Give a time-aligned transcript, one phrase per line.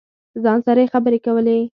[0.43, 1.57] ځان سره یې خبرې کولې.